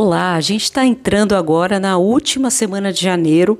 Olá, 0.00 0.34
a 0.34 0.40
gente 0.40 0.62
está 0.62 0.86
entrando 0.86 1.34
agora 1.34 1.80
na 1.80 1.98
última 1.98 2.52
semana 2.52 2.92
de 2.92 3.00
janeiro 3.00 3.58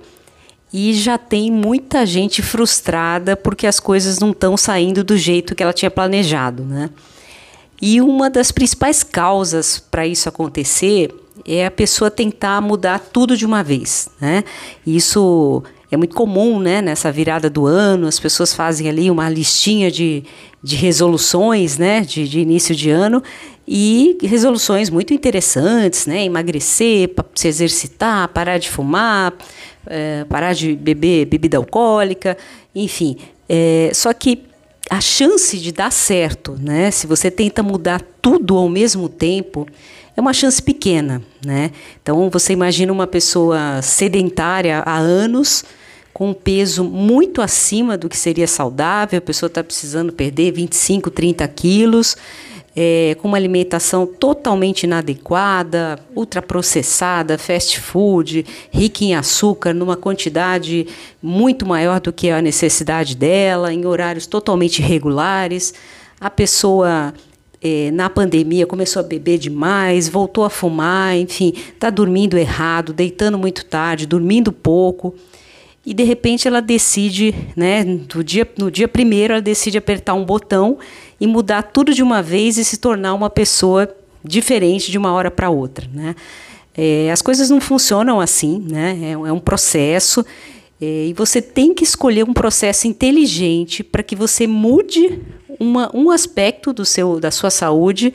e 0.72 0.94
já 0.94 1.18
tem 1.18 1.50
muita 1.50 2.06
gente 2.06 2.42
frustrada 2.42 3.36
porque 3.36 3.66
as 3.66 3.80
coisas 3.80 4.20
não 4.20 4.30
estão 4.30 4.56
saindo 4.56 5.02
do 5.02 5.16
jeito 5.16 5.52
que 5.52 5.64
ela 5.64 5.72
tinha 5.72 5.90
planejado, 5.90 6.62
né? 6.62 6.90
E 7.82 8.00
uma 8.00 8.30
das 8.30 8.52
principais 8.52 9.02
causas 9.02 9.80
para 9.80 10.06
isso 10.06 10.28
acontecer 10.28 11.12
é 11.44 11.66
a 11.66 11.72
pessoa 11.72 12.08
tentar 12.08 12.60
mudar 12.60 13.00
tudo 13.00 13.36
de 13.36 13.44
uma 13.44 13.64
vez, 13.64 14.08
né? 14.20 14.44
Isso 14.86 15.64
é 15.90 15.96
muito 15.96 16.14
comum, 16.14 16.60
né? 16.60 16.80
Nessa 16.80 17.10
virada 17.10 17.50
do 17.50 17.66
ano, 17.66 18.06
as 18.06 18.20
pessoas 18.20 18.54
fazem 18.54 18.88
ali 18.88 19.10
uma 19.10 19.28
listinha 19.28 19.90
de, 19.90 20.22
de 20.62 20.76
resoluções, 20.76 21.78
né? 21.78 22.02
De, 22.02 22.28
de 22.28 22.38
início 22.38 22.76
de 22.76 22.90
ano 22.90 23.24
e 23.70 24.16
resoluções 24.22 24.88
muito 24.88 25.12
interessantes, 25.12 26.06
né? 26.06 26.24
Emagrecer, 26.24 27.10
se 27.34 27.48
exercitar, 27.48 28.26
parar 28.28 28.56
de 28.56 28.70
fumar, 28.70 29.34
é, 29.86 30.24
parar 30.24 30.54
de 30.54 30.74
beber 30.74 31.26
bebida 31.26 31.58
alcoólica, 31.58 32.38
enfim. 32.74 33.18
É, 33.46 33.90
só 33.92 34.10
que 34.14 34.44
a 34.88 35.02
chance 35.02 35.58
de 35.58 35.70
dar 35.70 35.92
certo, 35.92 36.56
né? 36.58 36.90
Se 36.90 37.06
você 37.06 37.30
tenta 37.30 37.62
mudar 37.62 38.00
tudo 38.22 38.56
ao 38.56 38.70
mesmo 38.70 39.06
tempo, 39.06 39.66
é 40.16 40.20
uma 40.20 40.32
chance 40.32 40.62
pequena, 40.62 41.22
né? 41.44 41.70
Então 42.02 42.30
você 42.30 42.54
imagina 42.54 42.90
uma 42.90 43.06
pessoa 43.06 43.82
sedentária 43.82 44.78
há 44.78 44.96
anos 44.96 45.62
com 46.14 46.30
um 46.30 46.34
peso 46.34 46.82
muito 46.82 47.42
acima 47.42 47.98
do 47.98 48.08
que 48.08 48.16
seria 48.16 48.46
saudável, 48.46 49.18
a 49.18 49.22
pessoa 49.22 49.48
está 49.48 49.62
precisando 49.62 50.10
perder 50.10 50.52
25, 50.52 51.10
30 51.10 51.46
quilos 51.48 52.16
é, 52.80 53.16
com 53.16 53.26
uma 53.26 53.36
alimentação 53.36 54.06
totalmente 54.06 54.84
inadequada, 54.84 55.98
ultraprocessada, 56.14 57.36
fast 57.36 57.80
food, 57.80 58.46
rica 58.70 59.02
em 59.02 59.16
açúcar, 59.16 59.74
numa 59.74 59.96
quantidade 59.96 60.86
muito 61.20 61.66
maior 61.66 61.98
do 61.98 62.12
que 62.12 62.30
a 62.30 62.40
necessidade 62.40 63.16
dela, 63.16 63.72
em 63.72 63.84
horários 63.84 64.28
totalmente 64.28 64.78
irregulares. 64.78 65.74
A 66.20 66.30
pessoa 66.30 67.12
é, 67.60 67.90
na 67.90 68.08
pandemia 68.08 68.64
começou 68.64 69.00
a 69.00 69.02
beber 69.02 69.38
demais, 69.38 70.08
voltou 70.08 70.44
a 70.44 70.50
fumar, 70.50 71.16
enfim, 71.16 71.52
está 71.74 71.90
dormindo 71.90 72.38
errado, 72.38 72.92
deitando 72.92 73.36
muito 73.36 73.64
tarde, 73.64 74.06
dormindo 74.06 74.52
pouco. 74.52 75.16
E 75.84 75.92
de 75.92 76.04
repente 76.04 76.46
ela 76.46 76.60
decide, 76.60 77.34
né, 77.56 77.82
no 77.82 78.22
dia, 78.22 78.46
no 78.56 78.70
dia 78.70 78.86
primeiro, 78.86 79.32
ela 79.32 79.42
decide 79.42 79.78
apertar 79.78 80.14
um 80.14 80.24
botão 80.24 80.78
e 81.20 81.26
mudar 81.26 81.62
tudo 81.62 81.92
de 81.92 82.02
uma 82.02 82.22
vez 82.22 82.58
e 82.58 82.64
se 82.64 82.76
tornar 82.76 83.14
uma 83.14 83.30
pessoa 83.30 83.92
diferente 84.24 84.90
de 84.90 84.98
uma 84.98 85.12
hora 85.12 85.30
para 85.30 85.50
outra. 85.50 85.88
Né? 85.92 86.14
É, 86.76 87.10
as 87.10 87.22
coisas 87.22 87.50
não 87.50 87.60
funcionam 87.60 88.20
assim, 88.20 88.64
né? 88.68 88.98
é, 89.02 89.10
é 89.12 89.32
um 89.32 89.40
processo. 89.40 90.24
É, 90.80 91.06
e 91.06 91.12
você 91.12 91.42
tem 91.42 91.74
que 91.74 91.82
escolher 91.82 92.24
um 92.24 92.32
processo 92.32 92.86
inteligente 92.86 93.82
para 93.82 94.02
que 94.02 94.14
você 94.14 94.46
mude 94.46 95.20
uma, 95.58 95.90
um 95.94 96.10
aspecto 96.10 96.72
do 96.72 96.84
seu, 96.84 97.18
da 97.18 97.30
sua 97.30 97.50
saúde 97.50 98.14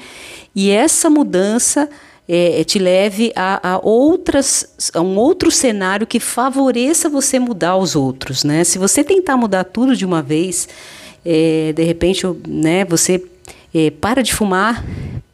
e 0.55 0.69
essa 0.69 1.09
mudança 1.09 1.89
é, 2.27 2.63
te 2.63 2.79
leve 2.79 3.33
a, 3.35 3.73
a, 3.73 3.79
outras, 3.79 4.91
a 4.93 5.01
um 5.01 5.17
outro 5.17 5.51
cenário 5.51 6.07
que 6.07 6.19
favoreça 6.19 7.09
você 7.09 7.37
mudar 7.39 7.75
os 7.75 7.95
outros. 7.95 8.43
Né? 8.43 8.63
Se 8.63 8.77
você 8.77 9.03
tentar 9.03 9.35
mudar 9.35 9.65
tudo 9.65 9.95
de 9.95 10.05
uma 10.05 10.21
vez, 10.21 10.69
é, 11.25 11.73
de 11.73 11.83
repente, 11.83 12.25
né, 12.47 12.85
você 12.85 13.23
é, 13.73 13.89
para 13.89 14.21
de 14.21 14.33
fumar, 14.33 14.83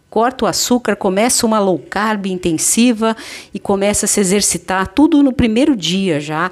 corta 0.09 0.45
o 0.45 0.47
açúcar, 0.47 0.95
começa 0.95 1.45
uma 1.45 1.59
low 1.59 1.77
carb 1.77 2.27
intensiva 2.27 3.15
e 3.53 3.59
começa 3.59 4.05
a 4.05 4.09
se 4.09 4.19
exercitar, 4.19 4.87
tudo 4.87 5.21
no 5.21 5.33
primeiro 5.33 5.75
dia 5.75 6.19
já. 6.19 6.51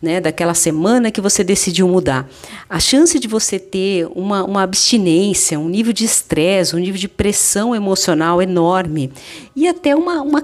Né, 0.00 0.20
daquela 0.20 0.54
semana 0.54 1.10
que 1.10 1.20
você 1.20 1.42
decidiu 1.42 1.88
mudar. 1.88 2.24
A 2.70 2.78
chance 2.78 3.18
de 3.18 3.26
você 3.26 3.58
ter 3.58 4.06
uma, 4.14 4.44
uma 4.44 4.62
abstinência, 4.62 5.58
um 5.58 5.68
nível 5.68 5.92
de 5.92 6.04
estresse, 6.04 6.76
um 6.76 6.78
nível 6.78 7.00
de 7.00 7.08
pressão 7.08 7.74
emocional 7.74 8.40
enorme 8.40 9.10
e 9.56 9.66
até 9.66 9.96
uma, 9.96 10.22
uma 10.22 10.40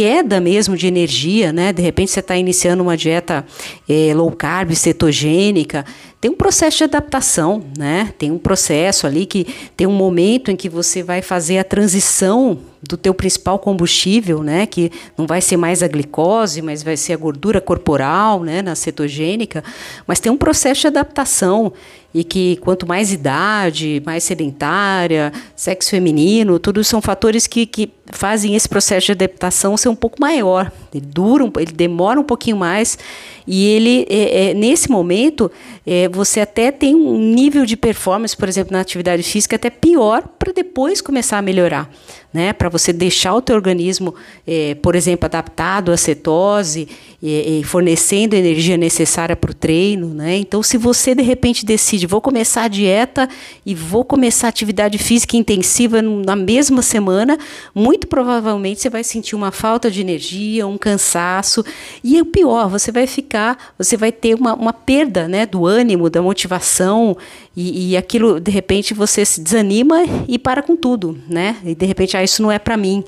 queda 0.00 0.40
mesmo 0.40 0.78
de 0.78 0.86
energia, 0.86 1.52
né? 1.52 1.74
De 1.74 1.82
repente 1.82 2.10
você 2.10 2.20
está 2.20 2.34
iniciando 2.34 2.82
uma 2.82 2.96
dieta 2.96 3.44
é, 3.86 4.14
low 4.14 4.32
carb, 4.32 4.74
cetogênica, 4.74 5.84
tem 6.18 6.30
um 6.30 6.34
processo 6.34 6.78
de 6.78 6.84
adaptação, 6.84 7.62
né? 7.76 8.14
Tem 8.16 8.30
um 8.30 8.38
processo 8.38 9.06
ali 9.06 9.26
que 9.26 9.46
tem 9.76 9.86
um 9.86 9.92
momento 9.92 10.50
em 10.50 10.56
que 10.56 10.70
você 10.70 11.02
vai 11.02 11.20
fazer 11.20 11.58
a 11.58 11.64
transição 11.64 12.58
do 12.82 12.96
teu 12.96 13.12
principal 13.12 13.58
combustível, 13.58 14.42
né, 14.42 14.66
que 14.66 14.90
não 15.16 15.26
vai 15.26 15.40
ser 15.40 15.56
mais 15.56 15.82
a 15.82 15.88
glicose, 15.88 16.62
mas 16.62 16.82
vai 16.82 16.96
ser 16.96 17.12
a 17.12 17.16
gordura 17.16 17.60
corporal, 17.60 18.42
né, 18.42 18.62
na 18.62 18.74
cetogênica, 18.74 19.62
mas 20.06 20.18
tem 20.18 20.32
um 20.32 20.36
processo 20.36 20.82
de 20.82 20.86
adaptação 20.86 21.72
e 22.12 22.24
que 22.24 22.56
quanto 22.56 22.86
mais 22.86 23.12
idade, 23.12 24.02
mais 24.04 24.24
sedentária, 24.24 25.32
sexo 25.54 25.90
feminino, 25.90 26.58
tudo 26.58 26.82
são 26.82 27.00
fatores 27.00 27.46
que, 27.46 27.66
que 27.66 27.92
fazem 28.06 28.56
esse 28.56 28.68
processo 28.68 29.06
de 29.06 29.12
adaptação 29.12 29.76
ser 29.76 29.88
um 29.88 29.94
pouco 29.94 30.20
maior. 30.20 30.72
Ele 30.92 31.06
dura, 31.06 31.48
ele 31.58 31.72
demora 31.72 32.18
um 32.18 32.24
pouquinho 32.24 32.56
mais 32.56 32.98
e 33.46 33.64
ele, 33.64 34.06
é, 34.10 34.50
é, 34.50 34.54
nesse 34.54 34.90
momento, 34.90 35.50
é, 35.86 36.08
você 36.08 36.40
até 36.40 36.72
tem 36.72 36.94
um 36.94 37.18
nível 37.18 37.64
de 37.64 37.76
performance, 37.76 38.36
por 38.36 38.48
exemplo, 38.48 38.72
na 38.72 38.80
atividade 38.80 39.22
física 39.22 39.56
até 39.56 39.70
pior 39.70 40.22
para 40.40 40.54
depois 40.54 41.02
começar 41.02 41.36
a 41.36 41.42
melhorar 41.42 41.90
né, 42.32 42.52
para 42.52 42.68
você 42.68 42.92
deixar 42.92 43.34
o 43.34 43.42
teu 43.42 43.56
organismo, 43.56 44.14
é, 44.46 44.76
por 44.76 44.94
exemplo, 44.94 45.26
adaptado 45.26 45.90
à 45.90 45.96
cetose 45.96 46.88
e, 47.20 47.58
e 47.58 47.64
fornecendo 47.64 48.36
a 48.36 48.38
energia 48.38 48.76
necessária 48.76 49.34
para 49.34 49.50
o 49.50 49.54
treino, 49.54 50.14
né? 50.14 50.36
Então, 50.36 50.62
se 50.62 50.78
você 50.78 51.12
de 51.12 51.22
repente 51.22 51.66
decide, 51.66 52.06
vou 52.06 52.20
começar 52.20 52.62
a 52.62 52.68
dieta 52.68 53.28
e 53.66 53.74
vou 53.74 54.04
começar 54.04 54.46
a 54.46 54.50
atividade 54.50 54.96
física 54.96 55.36
intensiva 55.36 56.00
na 56.00 56.36
mesma 56.36 56.82
semana, 56.82 57.36
muito 57.74 58.06
provavelmente 58.06 58.80
você 58.80 58.88
vai 58.88 59.02
sentir 59.02 59.34
uma 59.34 59.50
falta 59.50 59.90
de 59.90 60.00
energia, 60.00 60.66
um 60.66 60.78
cansaço 60.78 61.64
e 62.02 62.20
o 62.20 62.24
pior, 62.24 62.68
você 62.68 62.92
vai 62.92 63.08
ficar, 63.08 63.74
você 63.76 63.96
vai 63.96 64.12
ter 64.12 64.36
uma, 64.36 64.54
uma 64.54 64.72
perda, 64.72 65.26
né, 65.26 65.46
do 65.46 65.66
ânimo, 65.66 66.08
da 66.08 66.22
motivação 66.22 67.16
e, 67.56 67.90
e 67.90 67.96
aquilo 67.96 68.38
de 68.38 68.52
repente 68.52 68.94
você 68.94 69.24
se 69.24 69.40
desanima 69.40 70.04
e 70.30 70.38
para 70.38 70.62
com 70.62 70.76
tudo, 70.76 71.18
né? 71.28 71.56
E 71.64 71.74
de 71.74 71.84
repente 71.84 72.16
ah, 72.16 72.22
isso 72.22 72.40
não 72.40 72.52
é 72.52 72.58
para 72.58 72.76
mim. 72.76 73.02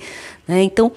Né? 0.46 0.64
Então, 0.64 0.90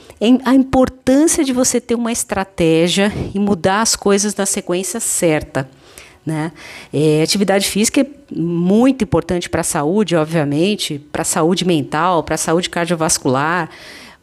a 0.44 0.56
importância 0.56 1.44
de 1.44 1.53
você 1.53 1.80
ter 1.80 1.94
uma 1.94 2.12
estratégia 2.12 3.13
e 3.31 3.38
mudar 3.40 3.81
as 3.81 3.96
coisas 3.96 4.35
na 4.35 4.47
sequência 4.47 5.00
certa. 5.00 5.69
Né? 6.25 6.52
É, 6.91 7.22
atividade 7.22 7.68
física 7.68 8.02
é 8.02 8.08
muito 8.35 9.03
importante 9.03 9.47
para 9.47 9.62
a 9.62 9.64
saúde, 9.64 10.16
obviamente, 10.16 10.97
para 11.12 11.22
a 11.22 11.25
saúde 11.25 11.64
mental, 11.64 12.24
para 12.24 12.34
a 12.34 12.40
saúde 12.40 12.72
cardiovascular, 12.72 13.69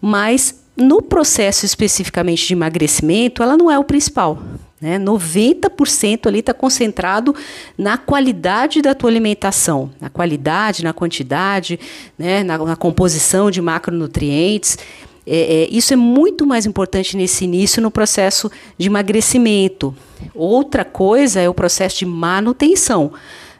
mas 0.00 0.60
no 0.76 1.00
processo 1.00 1.64
especificamente 1.64 2.48
de 2.48 2.54
emagrecimento, 2.54 3.44
ela 3.44 3.56
não 3.56 3.70
é 3.70 3.78
o 3.78 3.84
principal. 3.84 4.42
Né? 4.82 4.98
90% 4.98 6.26
ali 6.26 6.40
está 6.40 6.52
concentrado 6.52 7.32
na 7.78 7.96
qualidade 7.96 8.82
da 8.82 8.96
tua 8.96 9.08
alimentação, 9.08 9.92
na 10.00 10.10
qualidade, 10.10 10.82
na 10.82 10.92
quantidade, 10.92 11.78
né? 12.18 12.42
na, 12.42 12.58
na 12.58 12.74
composição 12.74 13.48
de 13.48 13.62
macronutrientes. 13.62 14.76
É, 15.24 15.62
é, 15.62 15.68
isso 15.70 15.92
é 15.92 15.96
muito 15.96 16.44
mais 16.44 16.66
importante 16.66 17.16
nesse 17.16 17.44
início 17.44 17.80
no 17.80 17.92
processo 17.92 18.50
de 18.76 18.88
emagrecimento. 18.88 19.94
Outra 20.34 20.84
coisa 20.84 21.40
é 21.40 21.48
o 21.48 21.54
processo 21.54 22.00
de 22.00 22.06
manutenção. 22.06 23.12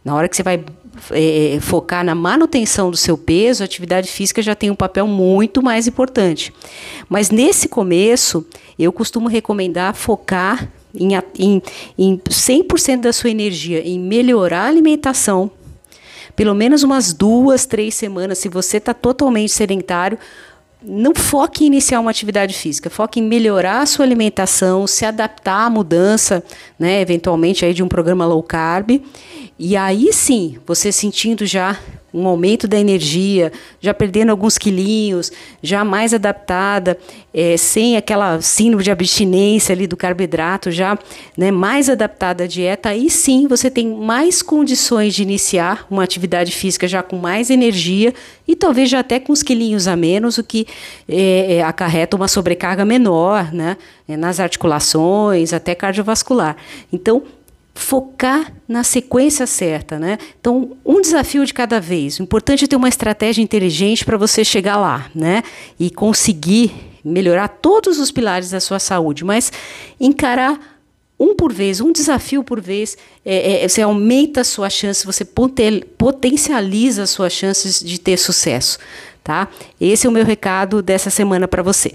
Na 0.04 0.16
hora 0.16 0.28
que 0.28 0.36
você 0.36 0.42
vai 0.42 0.64
é, 1.12 1.58
focar 1.60 2.04
na 2.04 2.16
manutenção 2.16 2.90
do 2.90 2.96
seu 2.96 3.16
peso, 3.16 3.62
a 3.62 3.64
atividade 3.64 4.08
física 4.08 4.42
já 4.42 4.56
tem 4.56 4.72
um 4.72 4.75
papel 4.75 5.06
muito 5.06 5.62
mais 5.62 5.86
importante. 5.86 6.52
Mas 7.08 7.30
nesse 7.30 7.68
começo, 7.68 8.44
eu 8.76 8.92
costumo 8.92 9.28
recomendar 9.28 9.94
focar 9.94 10.68
em, 10.94 11.14
em, 11.38 11.62
em 11.98 12.16
100% 12.18 13.00
da 13.00 13.12
sua 13.12 13.30
energia 13.30 13.80
em 13.86 13.98
melhorar 13.98 14.62
a 14.64 14.68
alimentação, 14.68 15.50
pelo 16.34 16.54
menos 16.54 16.82
umas 16.82 17.12
duas, 17.12 17.66
três 17.66 17.94
semanas, 17.94 18.38
se 18.38 18.48
você 18.48 18.78
está 18.78 18.94
totalmente 18.94 19.52
sedentário, 19.52 20.18
não 20.84 21.14
foque 21.14 21.64
em 21.64 21.68
iniciar 21.68 22.00
uma 22.00 22.10
atividade 22.10 22.54
física, 22.54 22.90
foque 22.90 23.20
em 23.20 23.22
melhorar 23.22 23.82
a 23.82 23.86
sua 23.86 24.04
alimentação, 24.04 24.86
se 24.86 25.04
adaptar 25.04 25.66
à 25.66 25.70
mudança, 25.70 26.42
né, 26.78 27.00
eventualmente 27.00 27.64
aí 27.64 27.72
de 27.72 27.82
um 27.82 27.88
programa 27.88 28.26
low 28.26 28.42
carb, 28.42 29.00
e 29.58 29.76
aí 29.76 30.12
sim, 30.12 30.58
você 30.66 30.90
sentindo 30.90 31.46
já 31.46 31.78
um 32.12 32.26
aumento 32.26 32.69
da 32.69 32.79
energia, 32.79 33.53
já 33.81 33.94
perdendo 33.94 34.31
alguns 34.31 34.59
quilinhos, 34.59 35.32
já 35.62 35.85
mais 35.85 36.12
adaptada, 36.12 36.99
é, 37.32 37.56
sem 37.56 37.97
aquela 37.97 38.41
síndrome 38.41 38.85
de 38.85 38.91
abstinência 38.91 39.73
ali 39.73 39.87
do 39.87 39.97
carboidrato, 39.97 40.70
já 40.70 40.99
né, 41.37 41.50
mais 41.50 41.88
adaptada 41.88 42.44
à 42.44 42.47
dieta, 42.47 42.91
aí 42.91 43.09
sim 43.09 43.47
você 43.47 43.70
tem 43.70 43.88
mais 43.88 44.43
condições 44.43 45.14
de 45.14 45.23
iniciar 45.23 45.87
uma 45.91 46.05
atividade 46.05 46.53
física 46.53 46.87
já 46.87 47.03
com 47.03 47.17
mais 47.17 47.49
energia 47.49 48.12
e 48.47 48.55
talvez 48.55 48.91
já 48.91 49.00
até 49.00 49.19
com 49.19 49.32
os 49.32 49.43
quilinhos 49.43 49.88
a 49.88 49.97
menos, 49.97 50.37
o 50.37 50.44
que 50.44 50.67
é, 51.09 51.56
é, 51.56 51.62
acarreta 51.62 52.17
uma 52.17 52.29
sobrecarga 52.29 52.85
menor 52.85 53.53
né, 53.53 53.76
nas 54.09 54.38
articulações, 54.38 55.53
até 55.53 55.75
cardiovascular. 55.75 56.56
Então, 56.93 57.23
focar 57.74 58.52
na 58.69 58.84
sequência 58.84 59.46
certa, 59.46 59.98
né? 59.98 60.19
Então, 60.40 60.76
um 60.84 61.00
desafio 61.00 61.44
de 61.44 61.54
cada 61.54 61.80
vez. 61.80 62.19
O 62.19 62.22
importante 62.22 62.64
é 62.64 62.66
ter 62.69 62.76
uma 62.76 62.88
estratégia 62.88 63.42
inteligente 63.42 64.04
para 64.04 64.16
você 64.16 64.44
chegar 64.44 64.76
lá, 64.76 65.10
né? 65.14 65.42
E 65.78 65.90
conseguir 65.90 66.72
melhorar 67.04 67.48
todos 67.48 67.98
os 67.98 68.10
pilares 68.10 68.50
da 68.50 68.60
sua 68.60 68.78
saúde, 68.78 69.24
mas 69.24 69.52
encarar 69.98 70.72
um 71.19 71.36
por 71.36 71.52
vez, 71.52 71.80
um 71.80 71.92
desafio 71.92 72.42
por 72.42 72.60
vez, 72.60 72.96
é, 73.24 73.64
é, 73.64 73.69
você 73.69 73.80
aumenta 73.80 74.40
a 74.40 74.44
sua 74.44 74.68
chance, 74.68 75.06
você 75.06 75.25
potencializa 75.25 77.04
as 77.04 77.10
suas 77.10 77.32
chances 77.32 77.80
de 77.80 78.00
ter 78.00 78.16
sucesso, 78.16 78.78
tá? 79.22 79.48
Esse 79.80 80.06
é 80.06 80.10
o 80.10 80.12
meu 80.12 80.25
recado 80.25 80.82
dessa 80.82 81.10
semana 81.10 81.46
para 81.46 81.62
você. 81.62 81.94